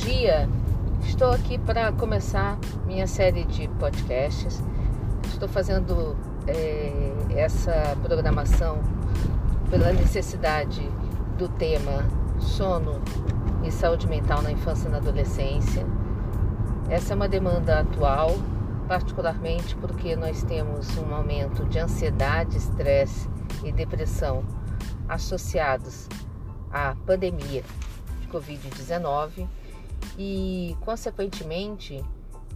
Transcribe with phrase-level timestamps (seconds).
[0.00, 0.48] dia,
[1.02, 4.62] estou aqui para começar minha série de podcasts.
[5.26, 8.78] Estou fazendo é, essa programação
[9.68, 10.80] pela necessidade
[11.36, 12.08] do tema
[12.38, 13.02] sono
[13.62, 15.86] e saúde mental na infância e na adolescência.
[16.88, 18.30] Essa é uma demanda atual,
[18.88, 23.28] particularmente porque nós temos um aumento de ansiedade, estresse
[23.62, 24.44] e depressão
[25.06, 26.08] associados
[26.72, 27.62] à pandemia
[28.22, 29.59] de Covid-19
[30.18, 32.04] e, consequentemente,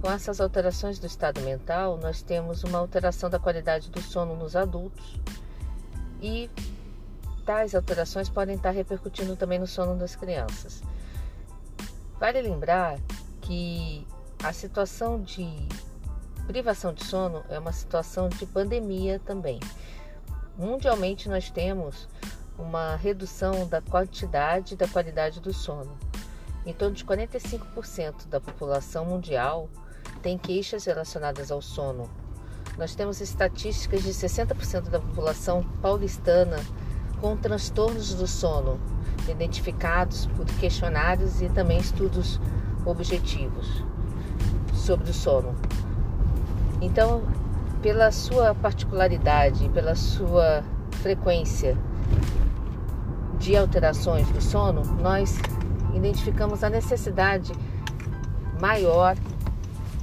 [0.00, 4.56] com essas alterações do estado mental, nós temos uma alteração da qualidade do sono nos
[4.56, 5.20] adultos
[6.20, 6.50] e
[7.44, 10.82] tais alterações podem estar repercutindo também no sono das crianças.
[12.18, 12.98] Vale lembrar
[13.40, 14.06] que
[14.42, 15.48] a situação de
[16.46, 19.60] privação de sono é uma situação de pandemia também.
[20.56, 22.08] Mundialmente nós temos
[22.58, 25.96] uma redução da quantidade e da qualidade do sono.
[26.64, 29.68] Em torno de 45% da população mundial
[30.22, 32.08] tem queixas relacionadas ao sono.
[32.78, 36.58] Nós temos estatísticas de 60% da população paulistana
[37.20, 38.80] com transtornos do sono,
[39.28, 42.40] identificados por questionários e também estudos
[42.86, 43.84] objetivos
[44.72, 45.54] sobre o sono.
[46.80, 47.22] Então,
[47.80, 50.64] pela sua particularidade, pela sua
[51.02, 51.76] frequência
[53.38, 55.36] de alterações do sono, nós
[55.94, 57.52] identificamos a necessidade
[58.60, 59.16] maior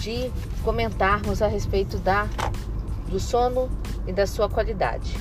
[0.00, 0.30] de
[0.64, 2.26] comentarmos a respeito da,
[3.08, 3.70] do sono
[4.06, 5.14] e da sua qualidade.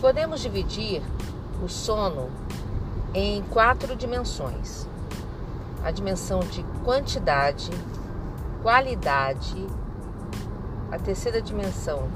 [0.00, 1.02] Podemos dividir
[1.62, 2.30] o sono
[3.14, 4.88] em quatro dimensões:
[5.84, 7.70] a dimensão de quantidade,
[8.62, 9.66] qualidade,
[10.90, 12.08] a terceira dimensão,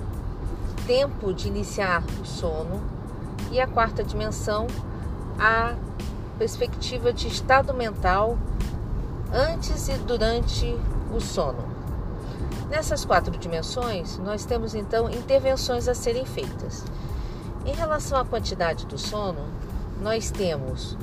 [0.87, 2.81] tempo de iniciar o sono,
[3.51, 4.67] e a quarta dimensão,
[5.39, 5.75] a
[6.39, 8.37] perspectiva de estado mental
[9.33, 10.77] antes e durante
[11.15, 11.65] o sono.
[12.69, 16.85] Nessas quatro dimensões, nós temos então intervenções a serem feitas.
[17.65, 19.47] Em relação à quantidade do sono,
[20.03, 20.97] nós temos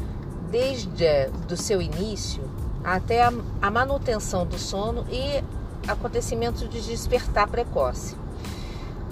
[0.49, 2.43] desde do seu início
[2.83, 3.31] até a,
[3.61, 5.43] a manutenção do sono e
[5.87, 8.15] acontecimento de despertar precoce.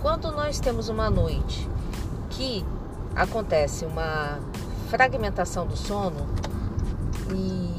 [0.02, 1.68] Quando nós temos uma noite
[2.30, 2.66] que
[3.16, 4.40] acontece uma
[4.90, 6.28] fragmentação do sono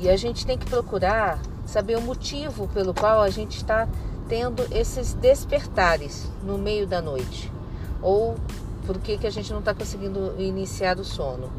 [0.00, 3.88] e a gente tem que procurar saber o motivo pelo qual a gente está
[4.28, 7.50] tendo esses despertares no meio da noite
[8.02, 8.36] ou
[8.86, 11.50] por que, que a gente não está conseguindo iniciar o sono.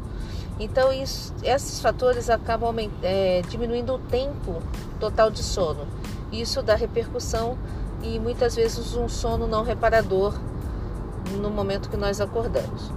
[0.58, 4.62] Então, isso, esses fatores acabam é, diminuindo o tempo
[5.00, 5.86] total de sono.
[6.30, 7.58] Isso dá repercussão
[8.02, 10.34] e muitas vezes um sono não reparador
[11.40, 12.90] no momento que nós acordamos.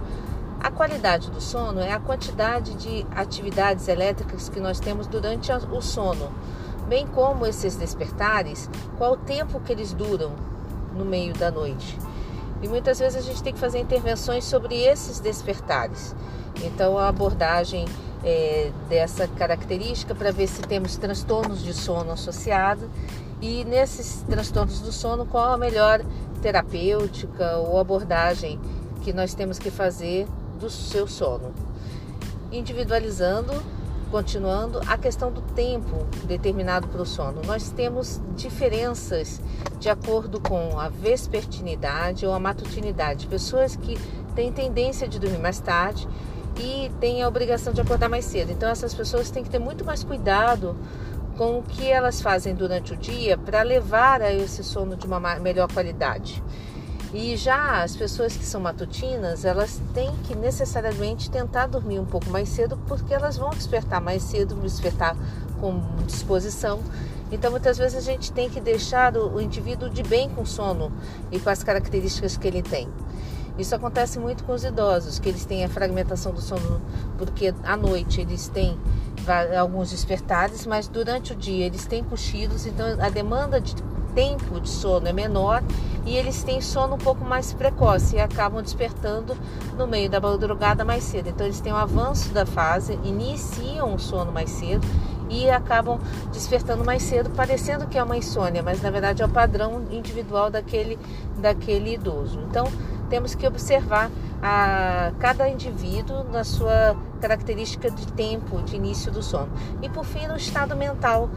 [0.60, 5.80] A qualidade do sono é a quantidade de atividades elétricas que nós temos durante o
[5.80, 6.30] sono,
[6.88, 8.68] bem como esses despertares,
[8.98, 10.32] qual o tempo que eles duram
[10.96, 11.98] no meio da noite.
[12.62, 16.14] E muitas vezes a gente tem que fazer intervenções sobre esses despertares.
[16.62, 17.84] Então, a abordagem
[18.24, 22.90] é, dessa característica para ver se temos transtornos de sono associado
[23.40, 26.00] e nesses transtornos do sono qual a melhor
[26.40, 28.58] terapêutica ou abordagem
[29.02, 30.26] que nós temos que fazer
[30.58, 31.52] do seu sono.
[32.50, 33.52] Individualizando
[34.10, 37.42] Continuando, a questão do tempo determinado para o sono.
[37.44, 39.40] Nós temos diferenças
[39.80, 43.26] de acordo com a vespertinidade ou a matutinidade.
[43.26, 43.98] Pessoas que
[44.34, 46.08] têm tendência de dormir mais tarde
[46.58, 48.52] e têm a obrigação de acordar mais cedo.
[48.52, 50.76] Então, essas pessoas têm que ter muito mais cuidado
[51.36, 55.20] com o que elas fazem durante o dia para levar a esse sono de uma
[55.38, 56.42] melhor qualidade.
[57.18, 62.28] E já as pessoas que são matutinas, elas têm que necessariamente tentar dormir um pouco
[62.28, 65.16] mais cedo, porque elas vão despertar mais cedo, despertar
[65.58, 66.78] com disposição.
[67.32, 70.92] Então, muitas vezes a gente tem que deixar o, indivíduo de bem com sono
[71.32, 72.86] e com as características que ele tem.
[73.58, 76.82] Isso acontece muito com os idosos, que eles têm a fragmentação do sono,
[77.16, 78.78] porque à noite eles têm
[79.58, 83.74] alguns despertares, mas durante o dia eles têm cochilos, então a demanda de
[84.14, 85.62] tempo de sono é menor
[86.06, 89.36] e eles têm sono um pouco mais precoce e acabam despertando
[89.76, 91.28] no meio da madrugada mais cedo.
[91.28, 94.86] Então eles têm um avanço da fase, iniciam o sono mais cedo
[95.28, 95.98] e acabam
[96.32, 100.48] despertando mais cedo, parecendo que é uma insônia, mas na verdade é o padrão individual
[100.48, 100.96] daquele,
[101.38, 102.38] daquele idoso.
[102.48, 102.66] Então,
[103.10, 104.10] temos que observar
[104.42, 109.48] a cada indivíduo na sua característica de tempo de início do sono.
[109.82, 111.28] E por fim, no estado mental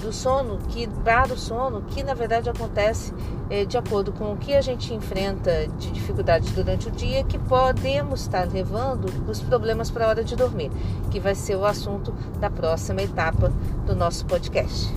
[0.00, 3.12] do sono, que para o sono, que na verdade acontece
[3.50, 7.38] é, de acordo com o que a gente enfrenta de dificuldades durante o dia, que
[7.38, 10.70] podemos estar levando os problemas para a hora de dormir,
[11.10, 13.52] que vai ser o assunto da próxima etapa
[13.86, 14.90] do nosso podcast.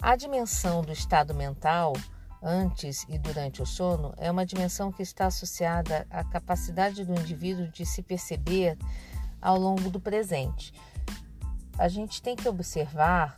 [0.00, 1.92] A dimensão do estado mental
[2.42, 7.68] antes e durante o sono é uma dimensão que está associada à capacidade do indivíduo
[7.68, 8.78] de se perceber
[9.40, 10.72] ao longo do presente.
[11.78, 13.36] A gente tem que observar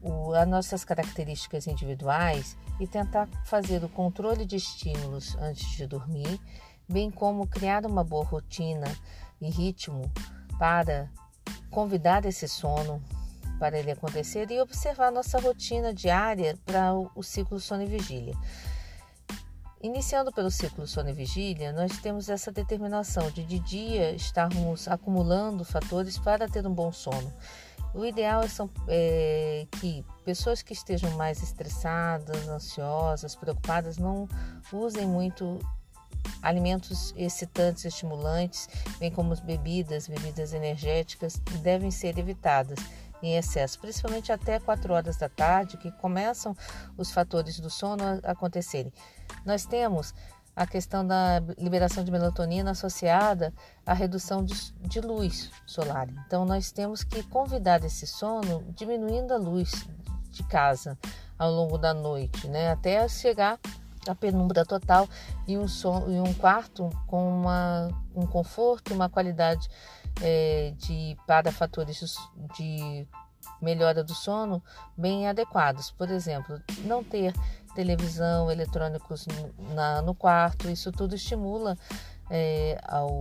[0.00, 6.40] o, as nossas características individuais e tentar fazer o controle de estímulos antes de dormir,
[6.88, 8.86] bem como criar uma boa rotina
[9.40, 10.10] e ritmo
[10.58, 11.10] para
[11.70, 13.02] convidar esse sono
[13.62, 18.34] para ele acontecer e observar nossa rotina diária para o ciclo sono e vigília.
[19.80, 25.64] Iniciando pelo ciclo sono e vigília, nós temos essa determinação de de dia estarmos acumulando
[25.64, 27.32] fatores para ter um bom sono.
[27.94, 34.28] O ideal é, são, é, que pessoas que estejam mais estressadas, ansiosas, preocupadas, não
[34.72, 35.60] usem muito
[36.42, 38.68] alimentos excitantes, estimulantes,
[38.98, 42.80] bem como bebidas, bebidas energéticas, devem ser evitadas
[43.22, 46.56] em excesso, principalmente até 4 horas da tarde, que começam
[46.96, 48.92] os fatores do sono a acontecerem.
[49.44, 50.14] Nós temos
[50.54, 53.54] a questão da liberação de melatonina associada
[53.86, 56.08] à redução de, de, luz solar.
[56.26, 59.86] Então, nós temos que convidar esse sono diminuindo a luz
[60.30, 60.98] de casa
[61.38, 62.70] ao longo da noite, né?
[62.70, 63.58] até chegar
[64.06, 65.08] à penumbra total
[65.46, 69.68] e um, som, e um quarto com uma, um conforto, uma qualidade
[70.20, 72.16] é, de para fatores
[72.56, 73.06] de
[73.60, 74.62] melhora do sono
[74.96, 75.90] bem adequados.
[75.90, 77.32] Por exemplo, não ter
[77.74, 79.26] televisão, eletrônicos
[79.74, 81.76] na, no quarto, isso tudo estimula
[82.30, 83.18] é, ao,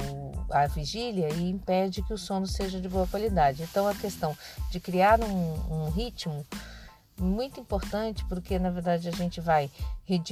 [0.50, 3.64] a vigília e impede que o sono seja de boa qualidade.
[3.64, 4.38] Então, a questão
[4.70, 6.46] de criar um, um ritmo
[7.20, 9.70] muito importante, porque na verdade a gente vai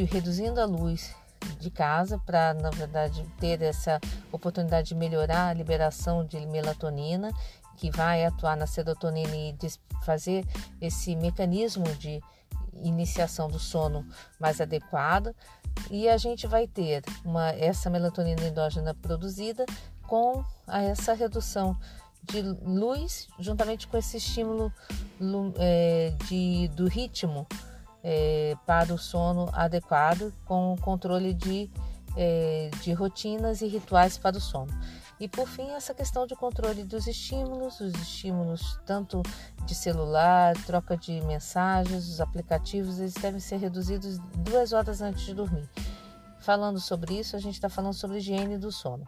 [0.09, 1.13] reduzindo a luz
[1.59, 3.99] de casa para, na verdade, ter essa
[4.31, 7.31] oportunidade de melhorar a liberação de melatonina,
[7.77, 9.55] que vai atuar na serotonina e
[10.03, 10.45] fazer
[10.81, 12.21] esse mecanismo de
[12.81, 14.05] iniciação do sono
[14.39, 15.35] mais adequado.
[15.89, 19.65] E a gente vai ter uma, essa melatonina endógena produzida
[20.03, 21.77] com essa redução
[22.23, 24.73] de luz, juntamente com esse estímulo
[25.57, 27.47] é, de, do ritmo
[28.03, 31.69] é, para o sono adequado, com o controle de,
[32.15, 34.71] é, de rotinas e rituais para o sono.
[35.19, 39.21] E por fim, essa questão de controle dos estímulos, os estímulos tanto
[39.65, 45.33] de celular, troca de mensagens, os aplicativos, eles devem ser reduzidos duas horas antes de
[45.33, 45.69] dormir.
[46.39, 49.05] Falando sobre isso, a gente está falando sobre higiene do sono.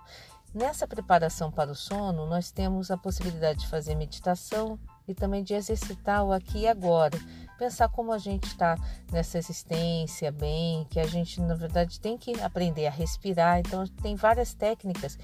[0.54, 4.78] Nessa preparação para o sono, nós temos a possibilidade de fazer meditação
[5.12, 7.18] e também de exercitar o aqui e agora.
[7.58, 8.76] Pensar como a gente está
[9.12, 13.60] nessa existência bem, que a gente, na verdade, tem que aprender a respirar.
[13.60, 15.18] Então, tem várias técnicas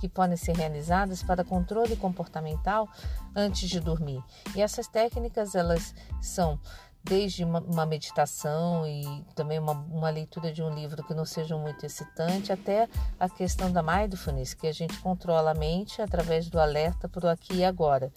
[0.00, 2.88] que podem ser realizadas para controle comportamental
[3.34, 4.22] antes de dormir.
[4.54, 6.58] E essas técnicas, elas são
[7.02, 11.84] desde uma, meditação e também uma, uma, leitura de um livro que não seja muito
[11.84, 17.08] excitante, até a questão da mindfulness, que a gente controla a mente através do alerta
[17.08, 18.12] para o aqui e agora,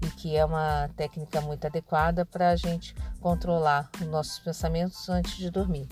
[0.00, 5.36] e que é uma técnica muito adequada para a gente controlar os nossos pensamentos antes
[5.36, 5.88] de dormir.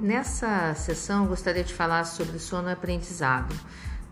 [0.00, 3.52] Nessa sessão, gostaria de falar sobre sono aprendizado.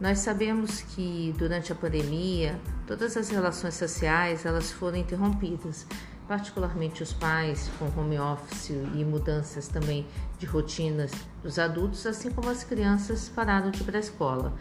[0.01, 5.87] Nós sabemos que durante a pandemia, todas as relações sociais elas foram interrompidas,
[6.27, 10.07] particularmente os pais com home office e mudanças também
[10.39, 14.53] de rotinas dos adultos, assim como as crianças pararam de ir para a escola.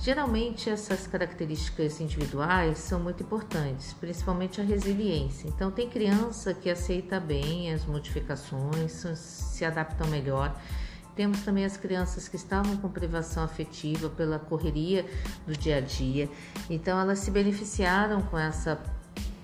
[0.00, 5.46] Geralmente essas características individuais são muito importantes, principalmente a resiliência.
[5.46, 10.60] Então tem criança que aceita bem as modificações, se adaptam melhor.
[11.14, 15.06] Temos também as crianças que estavam com privação afetiva pela correria
[15.46, 16.28] do dia a dia,
[16.70, 18.82] então elas se beneficiaram com essa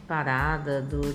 [0.08, 1.12] parada do,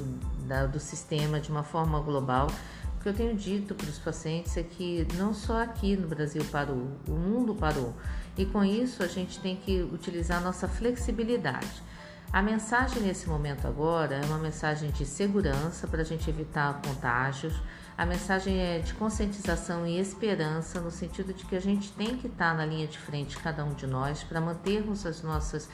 [0.47, 2.47] da, do sistema de uma forma global.
[2.95, 6.45] O que eu tenho dito para os pacientes é que não só aqui no Brasil
[6.51, 7.93] parou, o mundo parou.
[8.38, 11.83] E com isso a gente tem que utilizar nossa flexibilidade.
[12.31, 17.53] A mensagem nesse momento agora é uma mensagem de segurança para a gente evitar contágios.
[17.95, 22.25] A mensagem é de conscientização e esperança, no sentido de que a gente tem que
[22.25, 25.69] estar na linha de frente, cada um de nós, para mantermos as nossas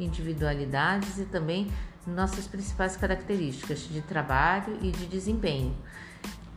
[0.00, 1.70] individualidades e também
[2.08, 5.74] nossas principais características de trabalho e de desempenho.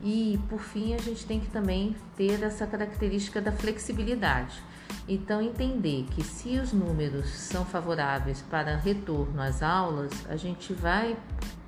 [0.02, 4.60] E, por fim, a gente tem que também ter essa característica da flexibilidade.
[5.08, 11.16] Então, entender que se os números são favoráveis para retorno às aulas, a gente vai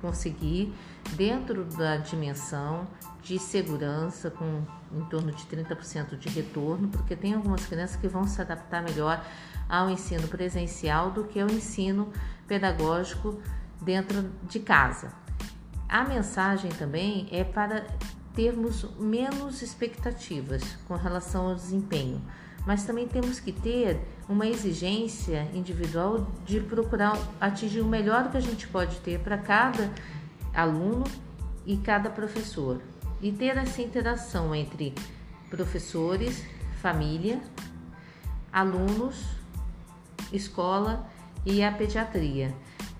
[0.01, 0.73] conseguir,
[1.15, 2.87] dentro da dimensão
[3.21, 4.63] de segurança, com
[4.93, 9.25] em torno de 30% de retorno, porque tem algumas crianças que vão se adaptar melhor
[9.67, 12.11] ao ensino presencial do que ao ensino
[12.47, 13.39] pedagógico
[13.81, 15.11] dentro de casa.
[15.87, 17.85] A mensagem também é para
[18.33, 22.21] termos menos expectativas com relação ao desempenho,
[22.65, 28.41] mas também temos que ter uma exigência individual de procurar atingir o melhor que a
[28.41, 29.91] gente pode ter para cada
[30.53, 31.03] aluno
[31.65, 32.81] e cada professor
[33.21, 34.93] e ter essa interação entre
[35.49, 36.43] professores,
[36.81, 37.41] família,
[38.51, 39.23] alunos,
[40.31, 41.07] escola
[41.45, 42.53] e a pediatria.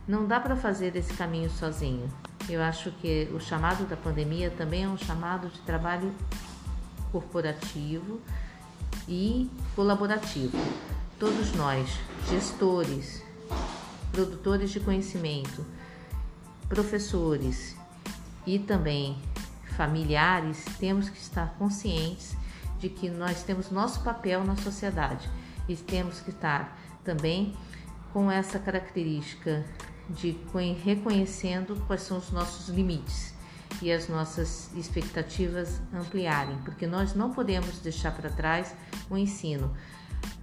[0.08, 2.08] Não dá para fazer esse caminho sozinho.
[2.48, 6.14] Eu acho que o chamado da pandemia também é um chamado de trabalho
[7.12, 8.22] corporativo
[9.08, 10.56] e colaborativo.
[11.20, 11.90] Todos nós,
[12.30, 13.24] gestores,
[14.12, 15.66] produtores de conhecimento,
[16.70, 17.76] professores
[18.46, 19.18] e também
[19.76, 22.38] familiares, temos que estar conscientes
[22.80, 25.28] de que nós temos nosso papel na sociedade
[25.68, 27.56] e temos que estar também
[28.14, 29.66] com essa característica
[30.10, 30.38] de
[30.84, 33.34] reconhecendo quais são os nossos limites
[33.82, 38.76] e as nossas expectativas ampliarem, porque nós não podemos deixar para trás
[39.10, 39.76] o ensino.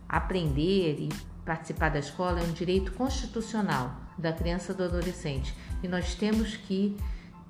[0.09, 1.09] Aprender e
[1.45, 6.57] participar da escola é um direito constitucional da criança e do adolescente e nós temos
[6.57, 6.97] que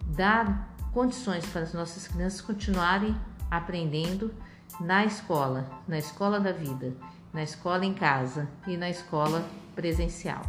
[0.06, 3.16] dar condições para as nossas crianças continuarem
[3.50, 4.32] aprendendo
[4.80, 6.94] na escola, na escola da vida,
[7.32, 10.42] na escola em casa e na escola presencial.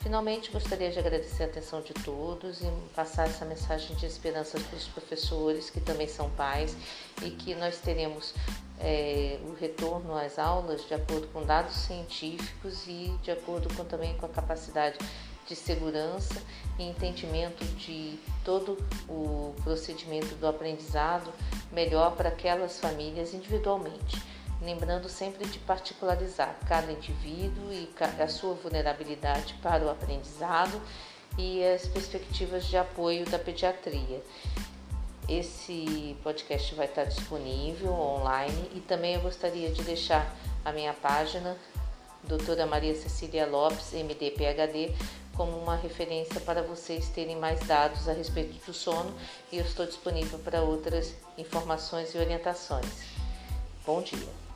[0.00, 4.76] Finalmente, gostaria de agradecer a atenção de todos e passar essa mensagem de esperança para
[4.76, 6.74] os professores, que também são pais,
[7.22, 8.34] e que nós teremos
[8.78, 14.16] é, o retorno às aulas de acordo com dados científicos e de acordo com, também
[14.16, 14.96] com a capacidade
[15.46, 16.40] de segurança
[16.78, 21.30] e entendimento de todo o procedimento do aprendizado
[21.70, 27.90] melhor para aquelas famílias individualmente lembrando sempre de particularizar cada indivíduo e
[28.22, 30.80] a sua vulnerabilidade para o aprendizado
[31.38, 34.22] e as perspectivas de apoio da pediatria.
[35.28, 41.56] Esse podcast vai estar disponível online e também eu gostaria de deixar a minha página,
[42.24, 44.92] doutora Maria Cecília Lopes, MD PhD,
[45.36, 49.14] como uma referência para vocês terem mais dados a respeito do sono
[49.50, 52.86] e eu estou disponível para outras informações e orientações.
[53.86, 54.49] Bom dia!